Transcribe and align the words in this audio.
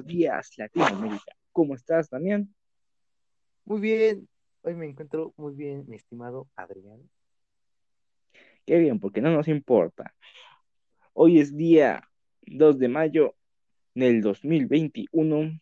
buenos 0.00 0.06
días, 0.06 0.50
Latinoamérica. 0.56 1.36
¿Cómo 1.52 1.74
estás, 1.74 2.08
Damián? 2.08 2.54
Muy 3.66 3.80
bien, 3.80 4.28
hoy 4.62 4.74
me 4.74 4.86
encuentro 4.86 5.34
muy 5.36 5.54
bien, 5.54 5.84
mi 5.88 5.96
estimado 5.96 6.48
Adrián. 6.56 7.00
Qué 8.64 8.78
bien, 8.78 8.98
porque 8.98 9.20
no 9.20 9.30
nos 9.30 9.46
importa. 9.48 10.14
Hoy 11.12 11.38
es 11.38 11.54
día 11.54 12.08
2 12.42 12.78
de 12.78 12.88
mayo 12.88 13.34
del 13.94 14.22
2021, 14.22 15.60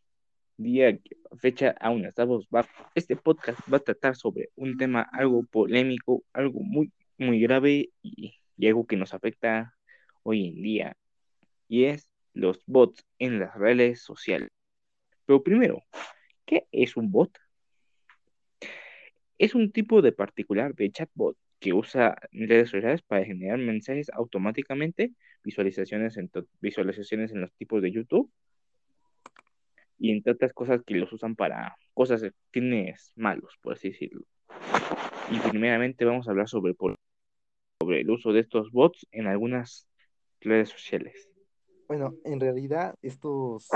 día 0.57 0.97
que 0.97 1.17
fecha 1.41 1.75
aún 1.81 2.05
estamos 2.05 2.49
bajo. 2.49 2.69
Este 2.95 3.17
podcast 3.17 3.59
va 3.73 3.79
a 3.79 3.81
tratar 3.81 4.15
sobre 4.15 4.51
un 4.55 4.77
tema 4.77 5.03
algo 5.13 5.43
polémico, 5.45 6.23
algo 6.33 6.61
muy, 6.61 6.93
muy 7.17 7.41
grave 7.41 7.91
y, 8.03 8.35
y 8.57 8.69
algo 8.69 8.87
que 8.87 8.97
nos 8.97 9.15
afecta 9.15 9.75
hoy 10.23 10.47
en 10.47 10.63
día, 10.63 10.97
y 11.67 11.85
es 11.85 12.08
los 12.39 12.63
bots 12.67 13.05
en 13.19 13.41
las 13.41 13.55
redes 13.55 14.01
sociales. 14.03 14.51
Pero 15.27 15.43
primero, 15.43 15.83
¿qué 16.47 16.67
es 16.73 16.97
un 16.97 17.11
bot? 17.11 17.37
Es 19.39 19.55
un 19.55 19.73
tipo 19.73 20.03
de 20.03 20.13
particular 20.13 20.75
de 20.75 20.91
chatbot 20.91 21.37
que 21.59 21.73
usa 21.73 22.17
redes 22.31 22.71
sociales 22.71 23.03
para 23.03 23.25
generar 23.25 23.59
mensajes 23.59 24.09
automáticamente, 24.11 25.13
visualizaciones 25.43 26.17
en, 26.17 26.31
visualizaciones 26.61 27.33
en 27.33 27.41
los 27.41 27.53
tipos 27.55 27.83
de 27.83 27.91
YouTube 27.91 28.31
y 29.99 30.13
entre 30.13 30.33
otras 30.33 30.53
cosas 30.53 30.83
que 30.87 30.95
los 30.95 31.13
usan 31.13 31.35
para 31.35 31.77
cosas, 31.93 32.23
fines 32.53 33.13
malos, 33.17 33.59
por 33.61 33.73
así 33.73 33.91
decirlo. 33.91 34.25
Y 35.31 35.41
primeramente 35.41 36.05
vamos 36.05 36.29
a 36.29 36.31
hablar 36.31 36.49
sobre, 36.49 36.75
sobre 37.81 38.01
el 38.01 38.11
uso 38.11 38.33
de 38.33 38.41
estos 38.41 38.71
bots 38.71 39.07
en 39.11 39.27
algunas 39.27 39.89
redes 40.41 40.69
sociales. 40.69 41.29
Bueno, 41.89 42.15
en 42.25 42.39
realidad 42.39 42.95
estos, 43.01 43.67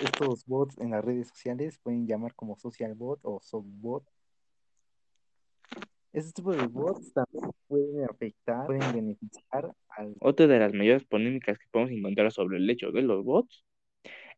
estos 0.00 0.46
bots 0.46 0.78
en 0.78 0.92
las 0.92 1.04
redes 1.04 1.26
sociales 1.26 1.80
pueden 1.82 2.06
llamar 2.06 2.32
como 2.36 2.56
social 2.56 2.94
bot 2.94 3.18
o 3.24 3.40
bot. 3.62 4.04
Este 6.12 6.32
tipo 6.32 6.52
de 6.52 6.64
bots 6.68 7.12
también 7.12 7.50
pueden 7.66 8.04
afectar, 8.04 8.66
pueden 8.66 8.92
beneficiar 8.92 9.74
al... 9.88 10.14
Otra 10.20 10.46
de 10.46 10.60
las 10.60 10.72
mayores 10.72 11.04
polémicas 11.04 11.58
que 11.58 11.66
podemos 11.72 11.92
encontrar 11.92 12.30
sobre 12.30 12.58
el 12.58 12.70
hecho 12.70 12.92
de 12.92 13.02
los 13.02 13.24
bots 13.24 13.64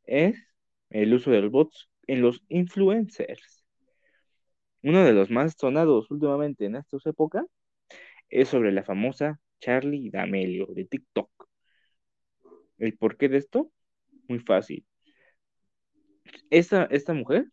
es 0.05 0.43
el 0.89 1.13
uso 1.13 1.31
de 1.31 1.43
los 1.43 1.51
bots 1.51 1.91
en 2.07 2.23
los 2.23 2.43
influencers. 2.49 3.63
Uno 4.83 5.05
de 5.05 5.13
los 5.13 5.31
más 5.31 5.55
sonados 5.59 6.11
últimamente 6.11 6.65
en 6.65 6.77
esta 6.77 6.97
época 7.05 7.45
es 8.31 8.49
sobre 8.49 8.73
la 8.73 8.85
famosa 8.85 9.39
Charlie 9.61 10.11
D'Amelio 10.11 10.67
de 10.71 10.87
TikTok. 10.87 11.52
¿El 12.83 12.99
porqué 12.99 13.29
de 13.29 13.39
esto? 13.39 13.71
Muy 14.29 14.41
fácil. 14.41 14.85
Esta, 16.51 16.85
esta 16.91 17.15
mujer 17.15 17.47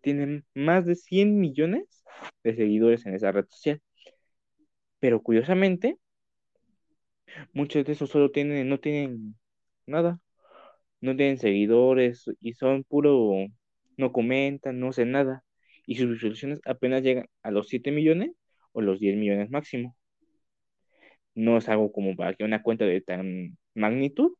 tiene 0.00 0.44
más 0.54 0.86
de 0.86 0.94
100 0.94 1.38
millones 1.38 2.04
de 2.42 2.54
seguidores 2.56 3.04
en 3.04 3.14
esa 3.14 3.32
red 3.32 3.44
social. 3.50 3.82
Pero 4.98 5.22
curiosamente, 5.22 5.98
muchos 7.52 7.84
de 7.84 7.92
esos 7.92 8.08
solo 8.10 8.30
tienen, 8.30 8.68
no 8.68 8.80
tienen 8.80 9.36
nada. 9.86 10.20
No 11.02 11.16
tienen 11.16 11.38
seguidores 11.38 12.24
y 12.40 12.54
son 12.54 12.84
puro, 12.84 13.46
no 13.98 14.12
comentan, 14.12 14.80
no 14.80 14.88
hacen 14.90 15.12
nada. 15.12 15.44
Y 15.86 15.96
sus 15.96 16.10
visualizaciones 16.10 16.60
apenas 16.64 17.02
llegan 17.02 17.26
a 17.42 17.50
los 17.50 17.68
7 17.68 17.90
millones 17.92 18.32
o 18.72 18.80
los 18.82 19.00
10 19.00 19.16
millones 19.18 19.50
máximo. 19.50 19.96
No 21.34 21.58
es 21.58 21.68
algo 21.68 21.92
como 21.92 22.16
para 22.16 22.34
que 22.34 22.44
una 22.44 22.62
cuenta 22.62 22.84
de 22.84 23.00
tan 23.00 23.58
magnitud 23.74 24.34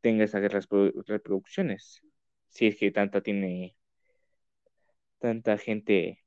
tenga 0.00 0.24
esas 0.24 0.42
reproducciones. 1.06 2.02
Si 2.48 2.66
es 2.66 2.76
que 2.76 2.90
tanta 2.90 3.22
tiene, 3.22 3.76
tanta 5.18 5.58
gente 5.58 6.24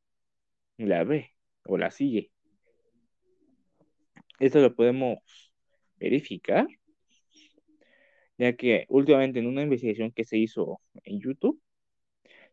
la 0.78 1.04
ve 1.04 1.32
o 1.66 1.78
la 1.78 1.92
sigue. 1.92 2.32
Esto 4.40 4.60
lo 4.60 4.76
podemos 4.76 5.20
verificar, 5.98 6.68
ya 8.38 8.54
que 8.56 8.86
últimamente 8.90 9.40
en 9.40 9.48
una 9.48 9.62
investigación 9.64 10.12
que 10.12 10.26
se 10.26 10.38
hizo 10.38 10.82
en 11.04 11.20
YouTube, 11.20 11.62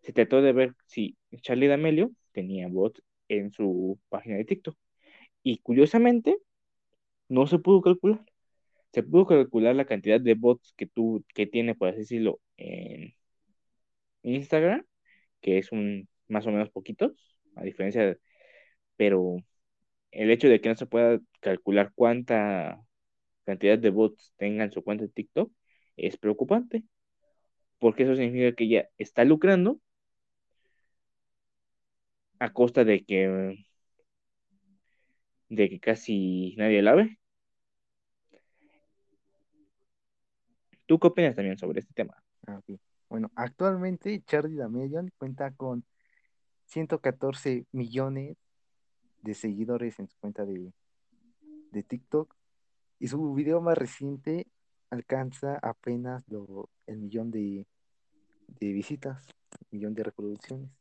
se 0.03 0.13
trató 0.13 0.43
de 0.43 0.53
ver 0.53 0.75
si 0.87 1.17
Charlie 1.43 1.69
D'Amelio 1.69 2.13
tenía 2.33 2.69
bots 2.69 3.03
en 3.29 3.51
su 3.53 3.99
página 4.09 4.37
de 4.37 4.45
TikTok. 4.45 4.77
Y 5.43 5.59
curiosamente, 5.59 6.39
no 7.29 7.47
se 7.47 7.59
pudo 7.59 7.81
calcular. 7.83 8.25
Se 8.93 9.03
pudo 9.03 9.27
calcular 9.27 9.75
la 9.77 9.85
cantidad 9.87 10.21
de 10.21 10.35
bots 10.35 10.75
que 10.77 10.87
tú, 10.87 11.25
que 11.35 11.47
tiene, 11.47 11.75
por 11.75 11.89
así 11.89 12.01
decirlo, 12.01 12.41
en 12.57 13.15
Instagram, 14.23 14.85
que 15.41 15.59
es 15.59 15.73
un 15.73 16.09
más 16.29 16.47
o 16.47 16.53
menos 16.53 16.71
poquitos, 16.71 17.13
a 17.57 17.65
diferencia 17.65 18.05
de, 18.05 18.19
pero 18.97 19.37
el 20.13 20.31
hecho 20.31 20.49
de 20.49 20.61
que 20.61 20.69
no 20.71 20.77
se 20.77 20.87
pueda 20.87 21.21
calcular 21.41 21.93
cuánta 21.95 22.81
cantidad 23.47 23.79
de 23.79 23.91
bots 23.91 24.35
tenga 24.39 24.65
en 24.65 24.73
su 24.73 24.83
cuenta 24.85 25.05
de 25.05 25.11
TikTok 25.13 25.53
es 25.97 26.19
preocupante, 26.19 26.85
porque 27.79 28.05
eso 28.05 28.17
significa 28.17 28.55
que 28.57 28.65
ella 28.65 28.91
está 28.99 29.25
lucrando 29.25 29.81
a 32.41 32.53
costa 32.53 32.85
de 32.85 33.05
que 33.05 33.21
de 35.51 35.69
que 35.69 35.81
casi 35.81 36.55
nadie 36.57 36.83
la 36.83 36.95
ve. 36.95 37.20
¿Tú 40.91 40.99
qué 40.99 41.07
opinas 41.07 41.37
también 41.37 41.57
sobre 41.57 41.79
este 41.79 41.95
tema? 41.95 42.21
Ah, 42.49 42.61
bueno, 43.09 43.31
actualmente 43.37 44.25
Charlie 44.27 44.57
D'Amelio 44.57 45.07
cuenta 45.19 45.53
con 45.53 45.85
114 46.65 47.65
millones 47.71 48.37
de 49.23 49.35
seguidores 49.35 50.01
en 50.01 50.09
su 50.09 50.19
cuenta 50.19 50.45
de, 50.45 50.73
de 51.71 51.83
TikTok 51.85 52.35
y 52.99 53.07
su 53.07 53.35
video 53.35 53.61
más 53.61 53.79
reciente 53.79 54.49
alcanza 54.91 55.61
apenas 55.63 56.25
lo, 56.27 56.69
el 56.89 56.99
millón 56.99 57.31
de, 57.31 57.69
de 58.49 58.73
visitas, 58.73 59.29
millón 59.71 59.95
de 59.95 60.03
reproducciones. 60.03 60.73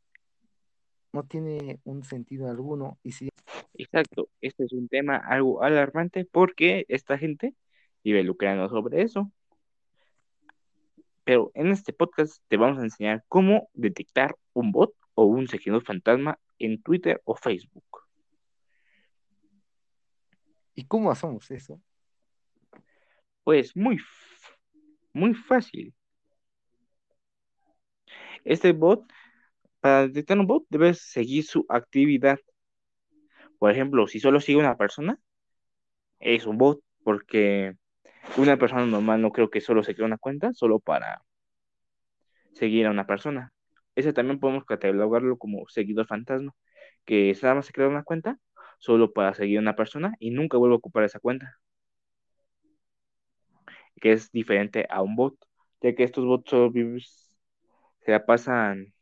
No 1.12 1.22
tiene 1.22 1.78
un 1.84 2.02
sentido 2.02 2.50
alguno 2.50 2.98
y 3.04 3.12
si 3.12 3.28
Exacto, 3.74 4.28
este 4.40 4.64
es 4.64 4.72
un 4.72 4.88
tema 4.88 5.18
algo 5.18 5.62
alarmante 5.62 6.24
porque 6.24 6.84
esta 6.88 7.16
gente 7.16 7.54
vive 8.02 8.24
lucrando 8.24 8.68
sobre 8.68 9.02
eso. 9.02 9.30
Pero 11.30 11.52
en 11.54 11.68
este 11.68 11.92
podcast 11.92 12.42
te 12.48 12.56
vamos 12.56 12.80
a 12.80 12.82
enseñar 12.82 13.24
cómo 13.28 13.70
detectar 13.72 14.34
un 14.52 14.72
bot 14.72 14.92
o 15.14 15.26
un 15.26 15.46
seguidor 15.46 15.80
fantasma 15.84 16.40
en 16.58 16.82
Twitter 16.82 17.22
o 17.24 17.36
Facebook. 17.36 17.84
¿Y 20.74 20.86
cómo 20.86 21.08
hacemos 21.08 21.48
eso? 21.52 21.80
Pues 23.44 23.76
muy, 23.76 23.98
muy 25.12 25.34
fácil. 25.34 25.94
Este 28.42 28.72
bot, 28.72 29.04
para 29.78 30.08
detectar 30.08 30.36
un 30.36 30.48
bot, 30.48 30.64
debes 30.68 31.00
seguir 31.00 31.44
su 31.44 31.64
actividad. 31.68 32.40
Por 33.60 33.70
ejemplo, 33.70 34.08
si 34.08 34.18
solo 34.18 34.40
sigue 34.40 34.58
una 34.58 34.76
persona, 34.76 35.16
es 36.18 36.44
un 36.44 36.58
bot, 36.58 36.82
porque 37.04 37.76
una 38.36 38.56
persona 38.56 38.86
normal 38.86 39.22
no 39.22 39.32
creo 39.32 39.50
que 39.50 39.60
solo 39.60 39.82
se 39.82 39.94
crea 39.94 40.06
una 40.06 40.18
cuenta 40.18 40.52
solo 40.52 40.78
para 40.78 41.22
seguir 42.52 42.86
a 42.86 42.90
una 42.90 43.06
persona. 43.06 43.52
Ese 43.94 44.12
también 44.12 44.40
podemos 44.40 44.64
catalogarlo 44.64 45.36
como 45.38 45.66
seguidor 45.68 46.06
fantasma, 46.06 46.54
que 47.04 47.36
nada 47.42 47.56
más 47.56 47.66
se 47.66 47.72
crea 47.72 47.88
una 47.88 48.04
cuenta 48.04 48.38
solo 48.78 49.12
para 49.12 49.34
seguir 49.34 49.58
a 49.58 49.62
una 49.62 49.76
persona 49.76 50.14
y 50.18 50.30
nunca 50.30 50.58
vuelve 50.58 50.74
a 50.74 50.78
ocupar 50.78 51.04
esa 51.04 51.20
cuenta. 51.20 51.58
Que 54.00 54.12
es 54.12 54.30
diferente 54.32 54.86
a 54.90 55.02
un 55.02 55.16
bot, 55.16 55.36
ya 55.82 55.94
que 55.94 56.04
estos 56.04 56.24
bots 56.24 56.50
solo 56.50 56.72
se 58.00 58.10
la 58.12 58.24
pasan 58.24 58.92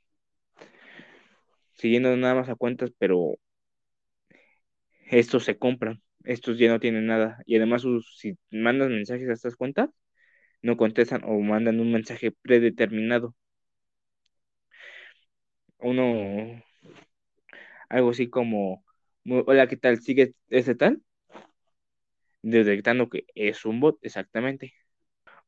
siguiendo 1.75 2.17
nada 2.17 2.35
más 2.35 2.49
a 2.49 2.57
cuentas, 2.57 2.93
pero 2.99 3.37
estos 5.11 5.45
se 5.45 5.59
compran, 5.59 6.03
estos 6.25 6.59
ya 6.59 6.69
no 6.69 6.81
tienen 6.81 7.07
nada. 7.07 7.43
Y 7.47 7.57
además, 7.57 7.85
si 8.17 8.37
mandas 8.51 8.91
mensajes 8.91 9.29
a 9.29 9.33
estas 9.35 9.57
cuentas, 9.57 9.91
no 10.63 10.77
contestan 10.77 11.23
o 11.25 11.41
mandan 11.41 11.81
un 11.81 11.93
mensaje 11.93 12.33
predeterminado. 12.33 13.35
Uno, 15.81 16.63
algo 17.89 18.11
así 18.11 18.29
como, 18.29 18.85
hola, 19.47 19.69
¿qué 19.69 19.77
tal? 19.77 20.01
¿Sigue 20.01 20.35
ese 20.49 20.75
tal? 20.75 21.03
Detectando 22.43 23.09
que 23.09 23.27
es 23.35 23.65
un 23.65 23.81
bot, 23.81 23.99
exactamente. 24.03 24.75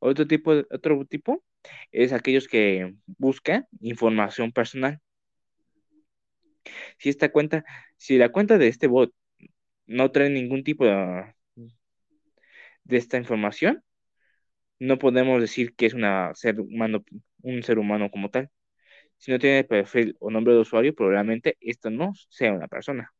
Otro 0.00 0.26
tipo, 0.26 0.52
otro 0.70 1.04
tipo 1.06 1.44
es 1.92 2.12
aquellos 2.12 2.48
que 2.48 2.94
buscan 3.18 3.68
información 3.80 4.52
personal. 4.52 5.00
Si 6.98 7.08
esta 7.08 7.30
cuenta, 7.32 7.64
si 7.96 8.18
la 8.18 8.30
cuenta 8.30 8.58
de 8.58 8.68
este 8.68 8.86
bot 8.86 9.12
no 9.90 10.10
trae 10.12 10.30
ningún 10.30 10.62
tipo 10.64 10.84
de, 10.86 11.34
esta 12.88 13.18
información, 13.18 13.82
no 14.78 14.98
podemos 14.98 15.40
decir 15.40 15.74
que 15.74 15.86
es 15.86 15.94
una 15.94 16.32
ser 16.34 16.60
humano, 16.60 17.04
un 17.42 17.62
ser 17.62 17.78
humano 17.78 18.10
como 18.10 18.30
tal. 18.30 18.50
Si 19.18 19.32
no 19.32 19.38
tiene 19.38 19.64
perfil 19.64 20.16
o 20.20 20.30
nombre 20.30 20.54
de 20.54 20.60
usuario, 20.60 20.94
probablemente 20.94 21.56
esto 21.60 21.90
no 21.90 22.12
sea 22.30 22.52
una 22.52 22.68
persona. 22.68 23.12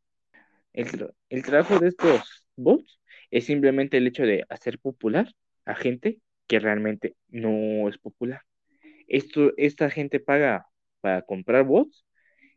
El, 0.72 0.88
el 1.28 1.42
trabajo 1.44 1.78
de 1.80 1.88
estos 1.88 2.46
bots 2.56 3.00
es 3.30 3.46
simplemente 3.46 3.96
el 3.98 4.06
hecho 4.06 4.22
de 4.24 4.44
hacer 4.48 4.78
popular 4.78 5.32
a 5.64 5.74
gente 5.74 6.20
que 6.46 6.60
realmente 6.60 7.16
no 7.28 7.88
es 7.88 7.98
popular. 7.98 8.42
Esto, 9.08 9.52
esta 9.56 9.90
gente 9.90 10.20
paga 10.20 10.66
para 11.00 11.22
comprar 11.22 11.64
bots 11.64 12.06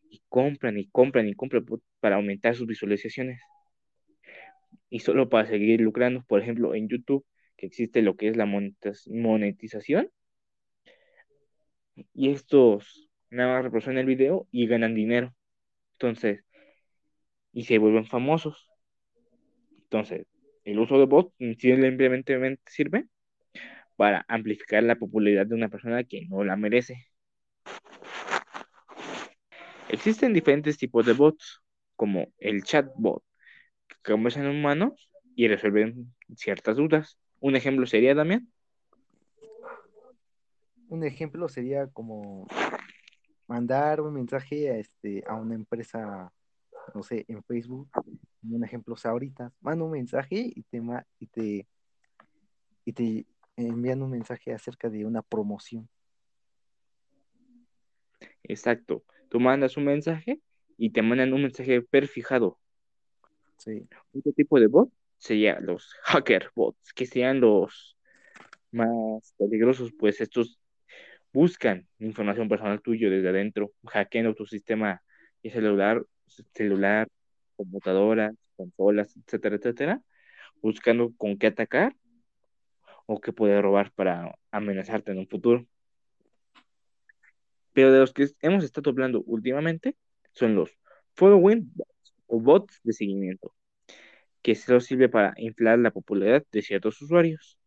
y 0.10 0.22
compran 0.30 0.78
y 0.78 0.88
compran 0.90 1.28
y 1.28 1.34
compran 1.36 1.66
para 2.00 2.18
aumentar 2.18 2.56
sus 2.56 2.68
visualizaciones. 2.68 3.42
Y 4.94 5.00
solo 5.00 5.28
para 5.28 5.48
seguir 5.48 5.82
lucrando, 5.82 6.24
por 6.28 6.40
ejemplo, 6.40 6.76
en 6.76 6.88
YouTube, 6.88 7.26
que 7.58 7.66
existe 7.66 8.04
lo 8.04 8.16
que 8.16 8.28
es 8.28 8.38
la 8.38 8.46
monetización. 8.46 10.12
Y 12.14 12.30
estos 12.30 13.10
nada 13.32 13.56
más 13.56 13.64
reproducen 13.64 13.98
el 13.98 14.06
video 14.06 14.48
y 14.52 14.68
ganan 14.68 14.94
dinero. 14.94 15.34
Entonces, 15.94 16.46
y 17.54 17.64
se 17.64 17.80
vuelven 17.80 18.06
famosos. 18.06 18.70
Entonces, 19.82 20.28
el 20.64 20.78
uso 20.78 21.00
de 21.00 21.06
bots 21.08 21.34
simplemente 21.40 22.60
sirve 22.68 23.08
para 23.96 24.24
amplificar 24.28 24.84
la 24.84 24.98
popularidad 24.98 25.48
de 25.48 25.56
una 25.56 25.70
persona 25.70 26.04
que 26.04 26.28
no 26.28 26.44
la 26.44 26.56
merece. 26.56 27.08
Existen 29.90 30.34
diferentes 30.34 30.78
tipos 30.78 31.04
de 31.04 31.14
bots, 31.14 31.64
como 31.96 32.32
el 32.38 32.64
chatbot, 32.64 33.24
que 34.04 34.12
conversan 34.12 34.48
humanos 34.48 35.10
y 35.36 35.48
resuelven 35.48 36.14
ciertas 36.36 36.78
dudas. 36.78 37.18
Un 37.40 37.56
ejemplo 37.56 37.86
sería, 37.86 38.14
Damián. 38.14 38.52
Un 40.90 41.04
ejemplo 41.04 41.48
sería 41.50 41.88
como 41.88 42.48
mandar 43.48 44.02
un 44.02 44.14
mensaje 44.14 44.70
a, 44.70 44.78
este, 44.78 45.24
a 45.28 45.36
una 45.36 45.56
empresa, 45.56 46.32
no 46.94 47.04
sé, 47.04 47.26
en 47.28 47.44
Facebook. 47.44 47.90
Un 48.44 48.64
ejemplo 48.64 48.96
es 48.96 49.06
ahorita. 49.06 49.52
Manda 49.62 49.86
un 49.86 49.92
mensaje 49.92 50.52
y 50.54 50.64
te, 50.64 50.82
y 51.20 51.28
te, 51.28 51.68
y 52.86 52.94
te 52.94 53.26
envían 53.56 54.02
un 54.02 54.12
mensaje 54.12 54.54
acerca 54.54 54.90
de 54.90 55.06
una 55.06 55.22
promoción. 55.22 55.90
Exacto. 58.44 59.04
Tú 59.30 59.40
mandas 59.40 59.78
un 59.78 59.86
mensaje 59.86 60.42
y 60.78 60.92
te 60.92 61.02
mandan 61.02 61.34
un 61.34 61.44
mensaje 61.44 61.82
perfijado. 61.82 62.60
Sí. 63.64 63.88
Otro 64.14 64.34
tipo 64.34 64.60
de 64.60 64.68
bot 64.68 64.92
sería 65.18 65.58
los 65.62 65.96
hacker 66.04 66.52
bots, 66.54 66.92
que 66.94 67.06
sean 67.06 67.40
los 67.40 67.98
más 68.72 69.34
peligrosos, 69.38 69.94
pues 69.98 70.20
estos 70.20 70.60
buscan 71.32 71.88
información 72.00 72.50
personal 72.50 72.82
tuyo 72.82 73.10
desde 73.10 73.30
adentro, 73.30 73.72
hackeando 73.86 74.36
tu 74.36 74.46
sistema 74.46 75.02
y 75.42 75.52
celular, 75.52 76.06
celular, 76.54 77.08
computadoras, 77.56 78.36
consolas, 78.58 79.16
etcétera, 79.16 79.56
etcétera, 79.56 80.02
buscando 80.62 81.14
con 81.16 81.38
qué 81.38 81.48
atacar 81.48 81.96
o 83.06 83.22
qué 83.22 83.32
puede 83.32 83.62
robar 83.62 83.94
para 83.94 84.36
amenazarte 84.52 85.14
en 85.14 85.20
un 85.20 85.28
futuro. 85.30 85.66
Pero 87.72 87.94
de 87.94 88.00
los 88.00 88.12
que 88.12 88.28
hemos 88.42 88.66
estado 88.66 88.90
hablando 88.90 89.24
últimamente 89.26 89.96
son 90.34 90.56
los 90.56 90.70
following 91.16 91.72
bots 91.74 91.93
o 92.34 92.40
bots 92.40 92.82
de 92.84 92.94
seguimiento, 92.94 93.54
que 94.42 94.56
solo 94.56 94.80
sirve 94.80 95.08
para 95.08 95.34
inflar 95.38 95.78
la 95.78 95.92
popularidad 95.92 96.44
de 96.52 96.64
ciertos 96.64 97.00
usuarios. 97.02 97.60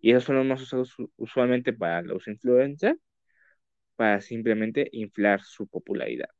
Y 0.00 0.10
esos 0.10 0.24
son 0.24 0.36
los 0.36 0.46
más 0.46 0.60
usados 0.62 0.96
usualmente 1.16 1.72
para 1.72 2.02
los 2.02 2.26
influencers, 2.26 2.98
para 3.94 4.20
simplemente 4.20 4.88
inflar 4.92 5.42
su 5.42 5.68
popularidad. 5.68 6.30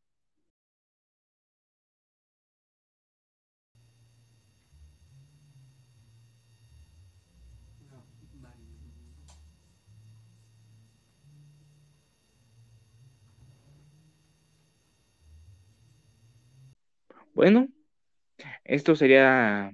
Bueno, 17.36 17.68
esto 18.64 18.96
sería, 18.96 19.70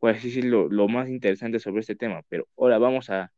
lo 0.00 0.88
más 0.88 1.08
interesante 1.08 1.60
sobre 1.60 1.78
este 1.78 1.94
tema, 1.94 2.22
pero 2.28 2.48
ahora 2.56 2.78
vamos 2.78 3.08
a... 3.08 3.32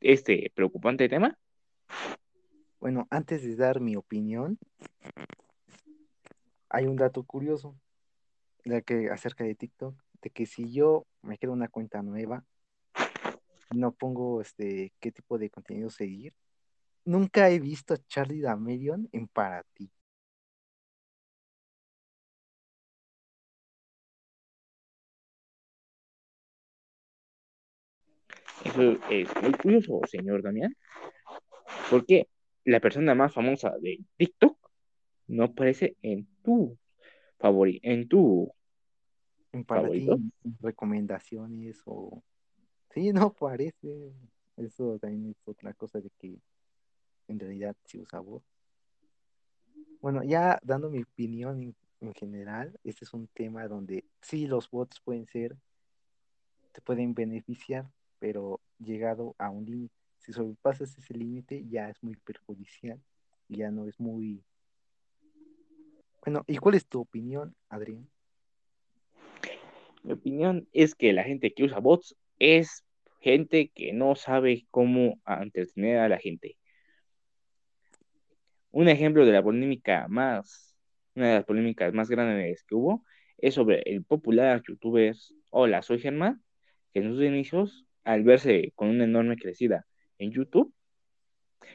este 0.00 0.52
preocupante 0.54 1.08
tema. 1.08 1.38
Bueno, 2.78 3.06
antes 3.08 3.42
de 3.42 3.56
dar 3.56 3.80
mi 3.80 3.96
opinión, 3.96 4.58
hay 6.68 6.88
un 6.88 6.96
dato 6.96 7.22
curioso 7.22 7.74
de 8.66 8.82
que, 8.82 9.08
acerca 9.08 9.44
de 9.44 9.54
TikTok, 9.54 9.94
de 10.20 10.28
que 10.28 10.44
si 10.44 10.70
yo 10.74 11.06
me 11.22 11.38
creo 11.38 11.54
una 11.54 11.68
cuenta 11.68 12.02
nueva, 12.02 12.44
no 13.74 13.92
pongo 13.92 14.40
este 14.40 14.92
qué 15.00 15.12
tipo 15.12 15.38
de 15.38 15.50
contenido 15.50 15.90
seguir. 15.90 16.34
Nunca 17.04 17.50
he 17.50 17.58
visto 17.58 17.94
a 17.94 17.98
Charlie 18.06 18.40
D'Amelion 18.40 19.08
en 19.12 19.26
Para 19.28 19.62
ti. 19.74 19.90
Eso 28.64 28.92
es 29.10 29.28
muy 29.42 29.52
curioso, 29.52 30.00
señor 30.06 30.42
Damián, 30.42 30.76
porque 31.90 32.28
la 32.64 32.78
persona 32.78 33.14
más 33.14 33.34
famosa 33.34 33.76
de 33.80 33.98
TikTok 34.16 34.56
no 35.26 35.44
aparece 35.44 35.96
en 36.02 36.28
tu 36.42 36.78
favorito, 37.38 37.80
en 37.82 38.08
tu 38.08 38.52
en 39.52 39.64
para 39.64 39.90
ti, 39.90 40.06
recomendaciones 40.60 41.82
o 41.86 42.22
Sí, 42.94 43.12
no 43.12 43.32
parece. 43.32 44.12
Eso 44.56 44.98
también 44.98 45.30
es 45.30 45.48
otra 45.48 45.72
cosa 45.72 46.00
de 46.00 46.10
que 46.18 46.38
en 47.28 47.38
realidad 47.38 47.74
sí 47.84 47.98
usa 47.98 48.20
voz. 48.20 48.42
Bueno, 50.00 50.22
ya 50.22 50.58
dando 50.62 50.90
mi 50.90 51.02
opinión 51.02 51.74
en, 52.00 52.14
general, 52.14 52.78
este 52.82 53.04
es 53.04 53.14
un 53.14 53.28
tema 53.28 53.68
donde 53.68 54.04
sí 54.20 54.46
los 54.46 54.68
bots 54.68 55.00
pueden 55.00 55.26
ser, 55.26 55.56
te 56.72 56.80
pueden 56.80 57.14
beneficiar, 57.14 57.88
pero 58.18 58.60
llegado 58.78 59.36
a 59.38 59.50
un 59.50 59.64
límite. 59.64 59.94
Si 60.18 60.32
sobrepasas 60.32 60.98
ese 60.98 61.14
límite 61.14 61.64
ya 61.68 61.88
es 61.88 62.02
muy 62.02 62.16
perjudicial, 62.16 63.00
ya 63.48 63.70
no 63.70 63.86
es 63.86 63.98
muy... 64.00 64.42
Bueno, 66.24 66.44
¿y 66.46 66.58
cuál 66.58 66.74
es 66.74 66.86
tu 66.86 67.00
opinión, 67.00 67.54
Adrián? 67.68 68.08
Mi 70.02 70.12
opinión 70.12 70.68
es 70.72 70.94
que 70.96 71.12
la 71.12 71.22
gente 71.22 71.54
que 71.54 71.64
usa 71.64 71.78
bots 71.78 72.16
es 72.42 72.84
gente 73.20 73.70
que 73.72 73.92
no 73.92 74.16
sabe 74.16 74.66
cómo 74.72 75.20
entretener 75.26 75.98
a 75.98 76.08
la 76.08 76.18
gente. 76.18 76.56
Un 78.72 78.88
ejemplo 78.88 79.24
de 79.24 79.30
la 79.30 79.42
polémica 79.44 80.08
más, 80.08 80.76
una 81.14 81.28
de 81.28 81.34
las 81.36 81.44
polémicas 81.44 81.94
más 81.94 82.08
grandes 82.10 82.64
que 82.64 82.74
hubo, 82.74 83.04
es 83.38 83.54
sobre 83.54 83.82
el 83.86 84.04
popular 84.04 84.60
youtuber 84.66 85.14
Hola, 85.50 85.82
soy 85.82 86.00
Germán, 86.00 86.42
que 86.92 87.00
en 87.00 87.12
sus 87.12 87.22
inicios, 87.22 87.86
al 88.02 88.24
verse 88.24 88.72
con 88.74 88.88
una 88.88 89.04
enorme 89.04 89.36
crecida 89.36 89.86
en 90.18 90.32
YouTube, 90.32 90.74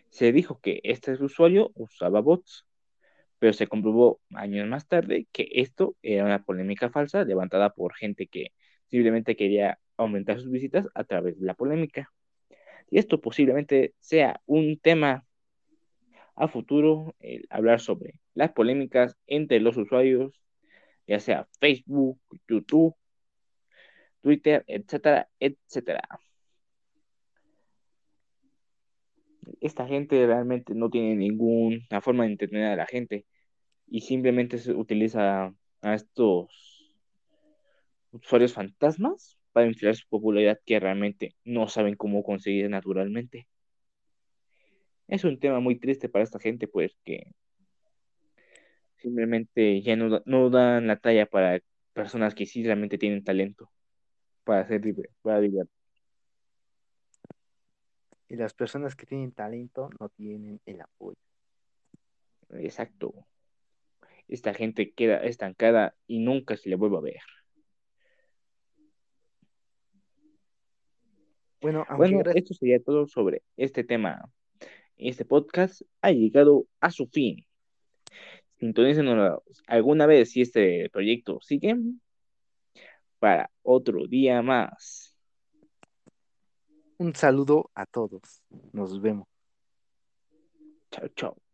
se 0.09 0.33
dijo 0.33 0.59
que 0.59 0.81
este 0.83 1.13
usuario 1.13 1.71
usaba 1.75 2.19
bots, 2.19 2.65
pero 3.39 3.53
se 3.53 3.67
comprobó 3.67 4.19
años 4.33 4.67
más 4.67 4.85
tarde 4.85 5.27
que 5.31 5.47
esto 5.53 5.95
era 6.01 6.25
una 6.25 6.43
polémica 6.43 6.89
falsa 6.89 7.23
levantada 7.23 7.69
por 7.73 7.95
gente 7.95 8.27
que 8.27 8.51
simplemente 8.87 9.37
quería 9.37 9.79
aumentar 9.97 10.39
sus 10.39 10.51
visitas 10.51 10.87
a 10.93 11.03
través 11.03 11.39
de 11.39 11.45
la 11.45 11.53
polémica. 11.55 12.11
Y 12.89 12.99
esto 12.99 13.19
posiblemente 13.19 13.93
sea 13.99 14.41
un 14.45 14.79
tema 14.79 15.25
a 16.35 16.47
futuro, 16.47 17.15
el 17.19 17.45
hablar 17.49 17.79
sobre 17.79 18.19
las 18.33 18.51
polémicas 18.51 19.17
entre 19.25 19.59
los 19.59 19.75
usuarios, 19.75 20.39
ya 21.07 21.19
sea 21.19 21.47
Facebook, 21.59 22.19
YouTube, 22.47 22.95
Twitter, 24.21 24.63
etcétera, 24.67 25.29
etcétera. 25.39 26.01
Esta 29.61 29.87
gente 29.87 30.25
realmente 30.27 30.75
no 30.75 30.89
tiene 30.89 31.15
ninguna 31.15 32.01
forma 32.01 32.25
de 32.25 32.31
entretener 32.31 32.67
a 32.67 32.75
la 32.75 32.85
gente 32.85 33.25
y 33.87 34.01
simplemente 34.01 34.57
se 34.57 34.73
utiliza 34.73 35.53
a 35.81 35.93
estos 35.93 36.93
usuarios 38.11 38.53
fantasmas 38.53 39.36
para 39.57 39.65
inflar 39.65 39.95
su 39.95 40.07
popularidad 40.07 40.59
que 40.63 40.79
realmente 40.79 41.35
no 41.43 41.67
saben 41.67 41.95
cómo 41.95 42.21
conseguir 42.21 42.69
naturalmente. 42.69 43.47
Es 45.07 45.23
un 45.23 45.39
tema 45.39 45.59
muy 45.59 45.79
triste 45.79 46.09
para 46.09 46.23
esta 46.23 46.37
gente, 46.37 46.67
pues 46.67 46.95
que 47.03 47.31
Simplemente 48.97 49.81
ya 49.81 49.95
no, 49.95 50.21
no 50.25 50.51
dan 50.51 50.85
la 50.85 50.97
talla 50.97 51.25
para 51.25 51.59
personas 51.93 52.35
que 52.35 52.45
sí 52.45 52.63
realmente 52.63 52.99
tienen 52.99 53.23
talento 53.23 53.71
para 54.43 54.67
ser 54.67 54.85
libre, 54.85 55.09
para 55.23 55.39
divertir. 55.39 55.73
Y 58.29 58.35
las 58.35 58.53
personas 58.53 58.95
que 58.95 59.07
tienen 59.07 59.31
talento 59.31 59.89
no 59.99 60.09
tienen 60.09 60.61
el 60.67 60.81
apoyo. 60.81 61.17
Exacto. 62.51 63.25
Esta 64.27 64.53
gente 64.53 64.91
queda 64.91 65.17
estancada 65.23 65.95
y 66.05 66.19
nunca 66.19 66.57
se 66.57 66.69
le 66.69 66.75
vuelve 66.75 66.97
a 66.97 67.01
ver. 67.01 67.36
Bueno, 71.67 71.85
Bueno, 71.97 72.19
gracias, 72.19 72.43
esto 72.43 72.53
sería 72.53 72.81
todo 72.81 73.07
sobre 73.07 73.43
este 73.57 73.83
tema. 73.83 74.31
Este 74.95 75.25
podcast 75.25 75.81
ha 76.01 76.11
llegado 76.11 76.65
a 76.79 76.91
su 76.91 77.07
fin. 77.07 77.45
Sintonícenos 78.57 79.41
alguna 79.67 80.05
vez 80.05 80.31
si 80.31 80.43
este 80.43 80.89
proyecto 80.91 81.39
sigue 81.41 81.75
para 83.19 83.51
otro 83.63 84.07
día 84.07 84.41
más. 84.41 85.13
un 86.99 87.13
saludo 87.13 87.69
a 87.75 87.85
todos. 87.85 88.41
Nos 88.71 89.01
vemos. 89.01 89.27
Chao, 90.89 91.09
chao. 91.09 91.46